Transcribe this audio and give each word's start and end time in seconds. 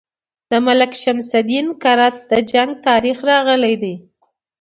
د 0.49 0.51
ملک 0.65 0.91
شمس 1.01 1.29
الدین 1.39 1.67
کرت 1.83 2.15
د 2.29 2.31
جنګ 2.51 2.71
تاریخ 2.87 3.17
راغلی. 3.29 3.95